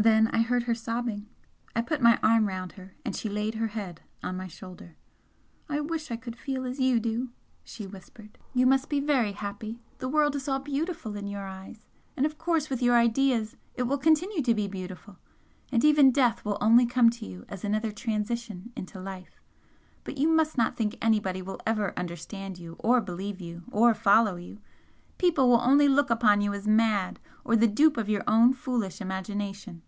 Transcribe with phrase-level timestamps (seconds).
[0.00, 1.26] Then I heard her sobbing.
[1.74, 4.94] I put my arm round her, and she laid her head on my shoulder.
[5.68, 7.30] "I wish I could feel as you do,"
[7.64, 9.80] she whispered "You must be very happy!
[9.98, 13.84] The world is all beautiful in your eyes and of course with your ideas it
[13.88, 15.16] will continue to be beautiful
[15.72, 19.40] and even death will only come to you as another transition into life.
[20.04, 24.36] But you must not think anybody will ever understand you or believe you or follow
[24.36, 24.60] you
[25.18, 29.00] people will only look upon you as mad, or the dupe of your own foolish
[29.00, 29.82] imagination!"